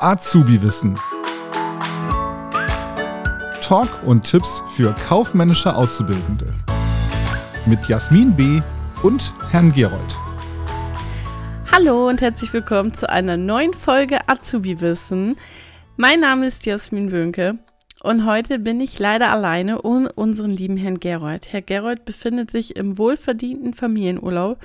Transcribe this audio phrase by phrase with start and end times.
[0.00, 0.98] Azubi-Wissen.
[3.60, 6.46] Talk und Tipps für kaufmännische Auszubildende.
[7.66, 8.60] Mit Jasmin B.
[9.02, 10.16] und Herrn Gerold.
[11.72, 15.36] Hallo und herzlich willkommen zu einer neuen Folge Azubi-Wissen.
[15.96, 17.58] Mein Name ist Jasmin Wönke
[18.06, 21.52] und heute bin ich leider alleine ohne unseren lieben Herrn Gerold.
[21.52, 24.60] Herr Gerold befindet sich im wohlverdienten Familienurlaub.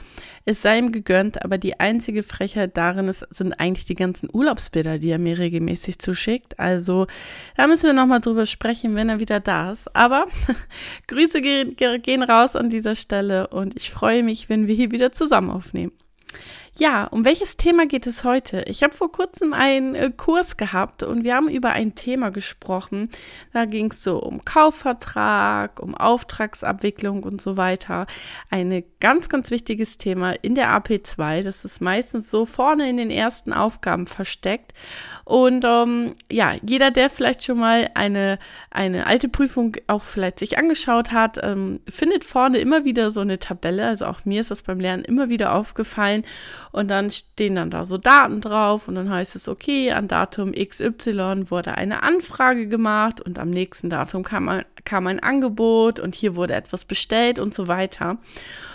[0.45, 4.99] Es sei ihm gegönnt, aber die einzige Frechheit darin ist, sind eigentlich die ganzen Urlaubsbilder,
[4.99, 6.59] die er mir regelmäßig zuschickt.
[6.59, 7.07] Also
[7.57, 9.95] da müssen wir nochmal drüber sprechen, wenn er wieder da ist.
[9.95, 10.27] Aber
[11.07, 15.49] Grüße gehen raus an dieser Stelle und ich freue mich, wenn wir hier wieder zusammen
[15.49, 15.93] aufnehmen.
[16.81, 18.63] Ja, um welches Thema geht es heute?
[18.65, 23.09] Ich habe vor kurzem einen äh, Kurs gehabt und wir haben über ein Thema gesprochen.
[23.53, 28.07] Da ging es so um Kaufvertrag, um Auftragsabwicklung und so weiter.
[28.49, 31.43] Ein ganz, ganz wichtiges Thema in der AP2.
[31.43, 34.73] Das ist meistens so vorne in den ersten Aufgaben versteckt.
[35.23, 38.39] Und ähm, ja, jeder, der vielleicht schon mal eine,
[38.71, 43.37] eine alte Prüfung auch vielleicht sich angeschaut hat, ähm, findet vorne immer wieder so eine
[43.37, 43.85] Tabelle.
[43.85, 46.23] Also auch mir ist das beim Lernen immer wieder aufgefallen.
[46.71, 50.53] Und dann stehen dann da so Daten drauf und dann heißt es, okay, an Datum
[50.53, 56.15] XY wurde eine Anfrage gemacht und am nächsten Datum kam ein, kam ein Angebot und
[56.15, 58.17] hier wurde etwas bestellt und so weiter.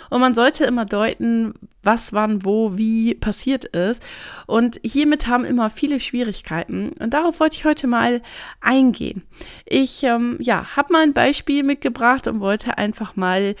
[0.09, 1.53] Und man sollte immer deuten,
[1.83, 4.01] was wann, wo, wie passiert ist.
[4.45, 6.93] Und hiermit haben immer viele Schwierigkeiten.
[6.99, 8.21] Und darauf wollte ich heute mal
[8.61, 9.23] eingehen.
[9.65, 13.55] Ich ähm, ja, habe mal ein Beispiel mitgebracht und wollte einfach mal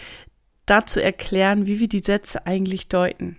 [0.65, 3.37] dazu erklären, wie wir die Sätze eigentlich deuten.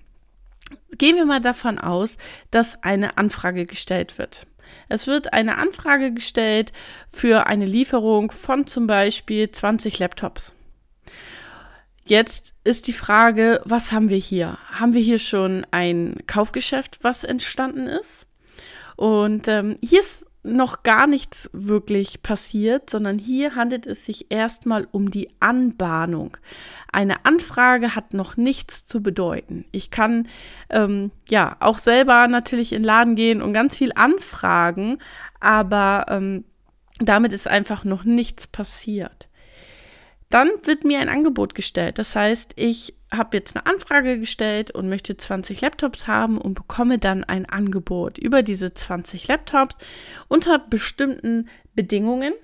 [0.96, 2.16] Gehen wir mal davon aus,
[2.50, 4.46] dass eine Anfrage gestellt wird.
[4.88, 6.72] Es wird eine Anfrage gestellt
[7.08, 10.52] für eine Lieferung von zum Beispiel 20 Laptops.
[12.04, 14.58] Jetzt ist die Frage, was haben wir hier?
[14.70, 18.26] Haben wir hier schon ein Kaufgeschäft, was entstanden ist?
[18.96, 24.86] Und ähm, hier ist noch gar nichts wirklich passiert, sondern hier handelt es sich erstmal
[24.90, 26.36] um die Anbahnung.
[26.92, 29.64] Eine Anfrage hat noch nichts zu bedeuten.
[29.72, 30.28] Ich kann
[30.70, 34.98] ähm, ja auch selber natürlich in den Laden gehen und ganz viel anfragen,
[35.40, 36.44] aber ähm,
[36.98, 39.28] damit ist einfach noch nichts passiert.
[40.30, 41.98] Dann wird mir ein Angebot gestellt.
[41.98, 46.98] Das heißt, ich habe jetzt eine Anfrage gestellt und möchte 20 Laptops haben und bekomme
[46.98, 49.76] dann ein Angebot über diese 20 Laptops
[50.28, 52.34] unter bestimmten Bedingungen.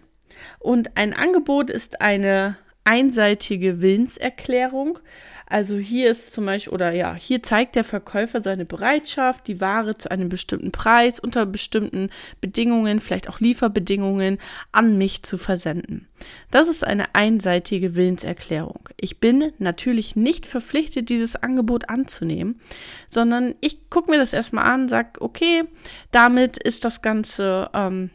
[0.59, 4.99] Und ein Angebot ist eine einseitige Willenserklärung.
[5.47, 9.97] Also hier ist zum Beispiel, oder ja, hier zeigt der Verkäufer seine Bereitschaft, die Ware
[9.97, 12.09] zu einem bestimmten Preis unter bestimmten
[12.41, 14.39] Bedingungen, vielleicht auch Lieferbedingungen,
[14.73, 16.09] an mich zu versenden.
[16.51, 18.89] Das ist eine einseitige Willenserklärung.
[18.99, 22.59] Ich bin natürlich nicht verpflichtet, dieses Angebot anzunehmen,
[23.07, 25.65] sondern ich gucke mir das erstmal an, sage, okay,
[26.11, 28.11] damit ist das Ganze ähm,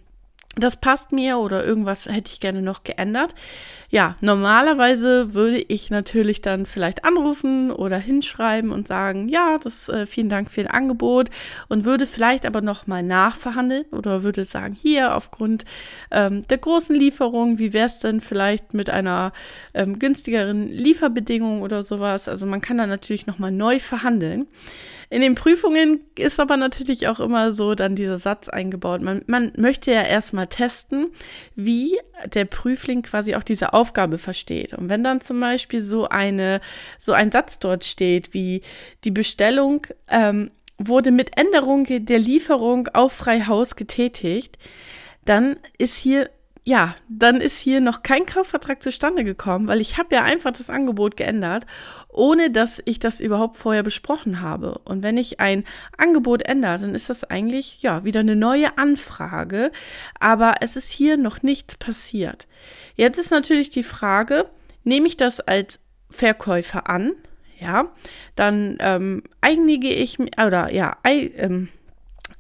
[0.56, 3.34] das passt mir oder irgendwas hätte ich gerne noch geändert.
[3.92, 10.06] Ja, normalerweise würde ich natürlich dann vielleicht anrufen oder hinschreiben und sagen, ja, das äh,
[10.06, 11.30] vielen Dank für das Angebot
[11.70, 15.66] und würde vielleicht aber noch mal nachverhandeln oder würde sagen, hier aufgrund
[16.12, 19.34] ähm, der großen Lieferung, wie wäre es denn vielleicht mit einer
[19.74, 22.28] ähm, günstigeren Lieferbedingung oder sowas?
[22.28, 24.48] Also man kann dann natürlich noch mal neu verhandeln.
[25.12, 29.02] In den Prüfungen ist aber natürlich auch immer so dann dieser Satz eingebaut.
[29.02, 31.12] Man, man möchte ja erstmal testen,
[31.56, 31.98] wie
[32.34, 34.74] der Prüfling quasi auch diese Aufgabe versteht.
[34.74, 36.62] Und wenn dann zum Beispiel so eine,
[36.98, 38.62] so ein Satz dort steht, wie
[39.04, 44.58] die Bestellung ähm, wurde mit Änderung der Lieferung auf Freihaus getätigt,
[45.26, 46.30] dann ist hier
[46.70, 50.70] ja, dann ist hier noch kein Kaufvertrag zustande gekommen, weil ich habe ja einfach das
[50.70, 51.66] Angebot geändert,
[52.10, 54.80] ohne dass ich das überhaupt vorher besprochen habe.
[54.86, 55.64] Und wenn ich ein
[55.98, 59.72] Angebot ändere, dann ist das eigentlich ja wieder eine neue Anfrage,
[60.20, 62.48] aber es ist hier noch nichts passiert.
[62.94, 64.46] Jetzt ist natürlich die Frage,
[64.84, 65.80] nehme ich das als
[66.12, 67.14] Verkäufer an?
[67.60, 67.92] Ja,
[68.36, 71.70] dann ähm, einige ich oder ja, I, ähm,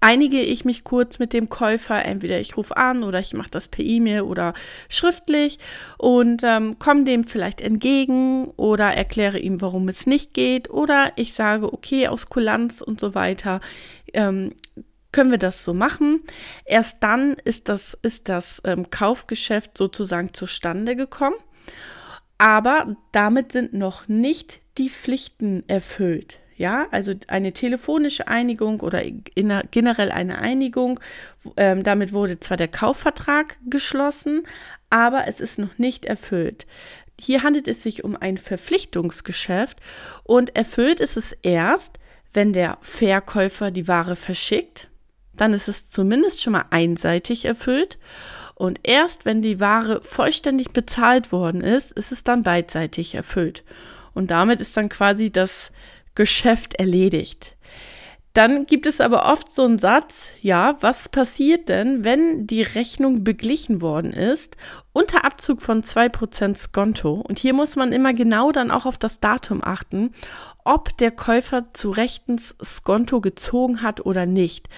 [0.01, 3.67] einige ich mich kurz mit dem Käufer, entweder ich rufe an oder ich mache das
[3.67, 4.53] per E-Mail oder
[4.87, 5.59] schriftlich
[5.97, 11.33] und ähm, komme dem vielleicht entgegen oder erkläre ihm, warum es nicht geht oder ich
[11.33, 13.61] sage, okay, aus Kulanz und so weiter.
[14.13, 14.53] Ähm,
[15.11, 16.21] können wir das so machen.
[16.65, 21.35] Erst dann ist das, ist das ähm, Kaufgeschäft sozusagen zustande gekommen.
[22.37, 26.39] Aber damit sind noch nicht die Pflichten erfüllt.
[26.59, 29.01] Ja, also eine telefonische Einigung oder
[29.71, 30.99] generell eine Einigung.
[31.55, 34.43] Ähm, damit wurde zwar der Kaufvertrag geschlossen,
[34.89, 36.67] aber es ist noch nicht erfüllt.
[37.17, 39.77] Hier handelt es sich um ein Verpflichtungsgeschäft
[40.25, 41.97] und erfüllt ist es erst,
[42.33, 44.89] wenn der Verkäufer die Ware verschickt,
[45.37, 47.97] dann ist es zumindest schon mal einseitig erfüllt.
[48.55, 53.63] Und erst wenn die Ware vollständig bezahlt worden ist, ist es dann beidseitig erfüllt.
[54.13, 55.71] Und damit ist dann quasi das
[56.15, 57.55] Geschäft erledigt.
[58.39, 63.25] Dann gibt es aber oft so einen Satz, ja, was passiert denn, wenn die Rechnung
[63.25, 64.55] beglichen worden ist,
[64.93, 67.15] unter Abzug von 2% Skonto?
[67.15, 70.11] Und hier muss man immer genau dann auch auf das Datum achten,
[70.63, 74.69] ob der Käufer zu rechtens Skonto gezogen hat oder nicht.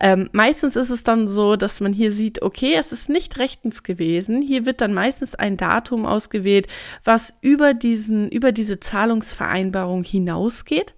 [0.00, 3.82] Ähm, meistens ist es dann so, dass man hier sieht, okay, es ist nicht rechtens
[3.82, 4.40] gewesen.
[4.40, 6.66] Hier wird dann meistens ein Datum ausgewählt,
[7.04, 10.94] was über diesen, über diese Zahlungsvereinbarung hinausgeht.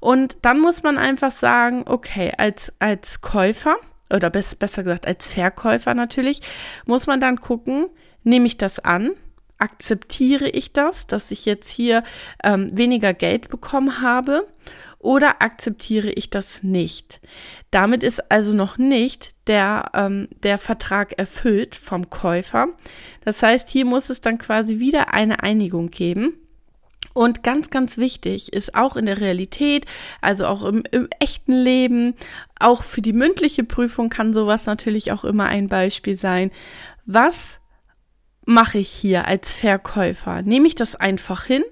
[0.00, 3.76] Und dann muss man einfach sagen, okay, als, als Käufer
[4.10, 6.40] oder besser gesagt als Verkäufer natürlich,
[6.86, 7.86] muss man dann gucken,
[8.22, 9.12] nehme ich das an?
[9.58, 12.04] Akzeptiere ich das, dass ich jetzt hier
[12.44, 14.46] ähm, weniger Geld bekommen habe?
[14.98, 17.20] Oder akzeptiere ich das nicht?
[17.70, 22.68] Damit ist also noch nicht der, ähm, der Vertrag erfüllt vom Käufer.
[23.24, 26.34] Das heißt, hier muss es dann quasi wieder eine Einigung geben.
[27.16, 29.86] Und ganz, ganz wichtig ist auch in der Realität,
[30.20, 32.14] also auch im, im, echten Leben,
[32.60, 36.50] auch für die mündliche Prüfung kann sowas natürlich auch immer ein Beispiel sein.
[37.06, 37.58] Was
[38.44, 40.42] mache ich hier als Verkäufer?
[40.42, 41.64] Nehme ich das einfach hin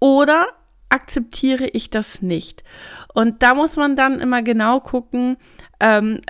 [0.00, 0.48] oder
[0.88, 2.64] akzeptiere ich das nicht?
[3.14, 5.36] Und da muss man dann immer genau gucken,
[5.78, 6.20] ähm,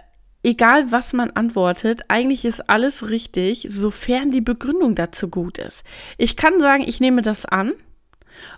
[0.43, 5.83] egal was man antwortet, eigentlich ist alles richtig, sofern die Begründung dazu gut ist.
[6.19, 7.73] Ich kann sagen, ich nehme das an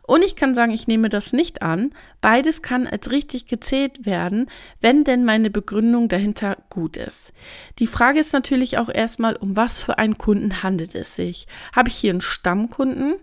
[0.03, 1.91] und ich kann sagen, ich nehme das nicht an.
[2.21, 4.51] Beides kann als richtig gezählt werden,
[4.81, 7.33] wenn denn meine Begründung dahinter gut ist.
[7.79, 11.47] Die Frage ist natürlich auch erstmal, um was für einen Kunden handelt es sich?
[11.75, 13.17] Habe ich hier einen Stammkunden?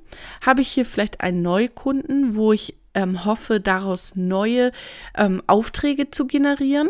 [0.46, 4.72] Habe ich hier vielleicht einen Neukunden, wo ich ähm, hoffe, daraus neue
[5.18, 6.90] ähm, Aufträge zu generieren?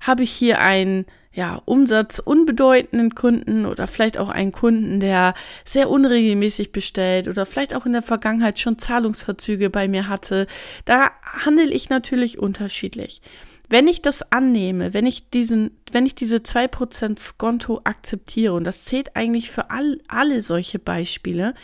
[0.00, 5.34] Habe ich hier einen ja, umsatzunbedeutenden Kunden oder vielleicht auch einen Kunden, der
[5.64, 10.46] sehr unregelmäßig bestellt oder vielleicht auch in der Vergangenheit schon Zahlungsverzüge bei mir hatte,
[10.84, 13.20] da handle ich natürlich unterschiedlich.
[13.68, 18.86] Wenn ich das annehme, wenn ich diesen, wenn ich diese 2% Skonto akzeptiere, und das
[18.86, 21.54] zählt eigentlich für all, alle solche Beispiele,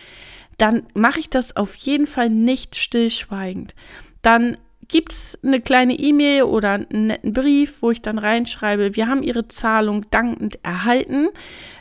[0.59, 3.75] dann mache ich das auf jeden Fall nicht stillschweigend.
[4.21, 4.59] Dann
[4.89, 9.23] gibt es eine kleine E-Mail oder einen netten Brief, wo ich dann reinschreibe, wir haben
[9.23, 11.29] Ihre Zahlung dankend erhalten.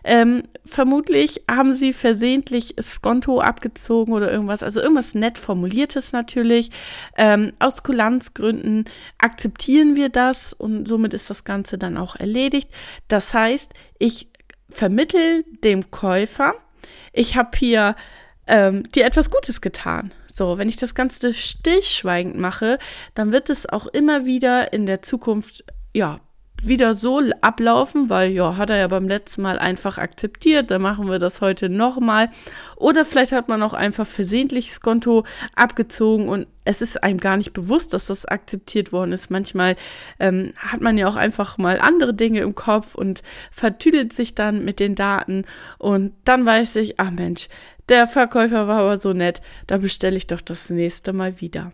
[0.04, 6.72] Ähm, vermutlich haben Sie versehentlich Skonto abgezogen oder irgendwas, also irgendwas nett formuliertes natürlich.
[7.18, 8.86] Ähm, aus Kulanzgründen
[9.18, 12.70] akzeptieren wir das und somit ist das Ganze dann auch erledigt.
[13.08, 14.30] Das heißt, ich
[14.70, 16.54] vermittel dem Käufer,
[17.12, 17.96] ich habe hier
[18.48, 20.12] ähm, dir etwas Gutes getan.
[20.34, 22.80] So, wenn ich das Ganze stillschweigend mache,
[23.14, 25.64] dann wird es auch immer wieder in der Zukunft,
[25.94, 26.22] ja,
[26.64, 31.08] wieder so ablaufen, weil ja, hat er ja beim letzten Mal einfach akzeptiert, dann machen
[31.08, 32.30] wir das heute nochmal.
[32.78, 35.24] Oder vielleicht hat man auch einfach versehentlich das Konto
[35.56, 39.30] abgezogen und es ist einem gar nicht bewusst, dass das akzeptiert worden ist.
[39.30, 39.76] Manchmal
[40.20, 43.22] ähm, hat man ja auch einfach mal andere Dinge im Kopf und
[43.52, 45.44] vertüdelt sich dann mit den Daten
[45.78, 47.50] und dann weiß ich, ach Mensch,
[47.90, 51.72] der Verkäufer war aber so nett, da bestelle ich doch das nächste Mal wieder.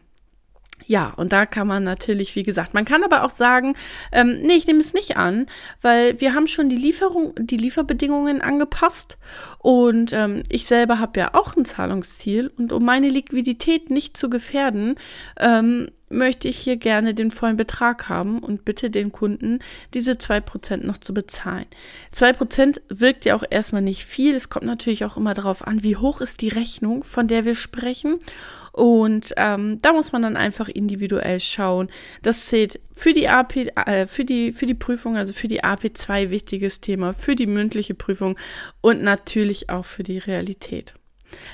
[0.86, 3.76] Ja, und da kann man natürlich, wie gesagt, man kann aber auch sagen,
[4.12, 5.46] ähm, nee, ich nehme es nicht an,
[5.82, 9.18] weil wir haben schon die Lieferung, die Lieferbedingungen angepasst
[9.60, 14.30] und ähm, ich selber habe ja auch ein Zahlungsziel und um meine Liquidität nicht zu
[14.30, 14.96] gefährden,
[15.40, 19.60] ähm, möchte ich hier gerne den vollen Betrag haben und bitte den Kunden
[19.94, 21.66] diese zwei Prozent noch zu bezahlen.
[22.12, 24.36] Zwei Prozent wirkt ja auch erstmal nicht viel.
[24.36, 27.56] Es kommt natürlich auch immer darauf an, wie hoch ist die Rechnung, von der wir
[27.56, 28.20] sprechen.
[28.80, 31.90] Und ähm, da muss man dann einfach individuell schauen.
[32.22, 36.30] Das zählt für die AP, äh, für die, für die Prüfung, also für die AP2
[36.30, 38.38] wichtiges Thema, für die mündliche Prüfung
[38.80, 40.94] und natürlich auch für die Realität.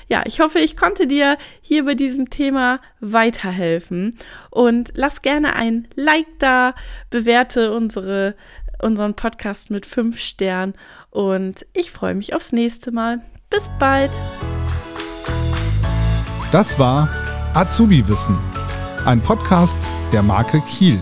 [0.06, 4.16] Ja, ich hoffe, ich konnte dir hier bei diesem Thema weiterhelfen
[4.50, 6.76] und lass gerne ein Like da,
[7.10, 8.36] bewerte unsere,
[8.80, 10.74] unseren Podcast mit fünf Sternen
[11.10, 13.20] und ich freue mich aufs nächste Mal.
[13.50, 14.12] Bis bald!
[16.52, 17.08] Das war
[17.54, 18.38] Azubi Wissen,
[19.04, 19.78] ein Podcast
[20.12, 21.00] der Marke Kiel.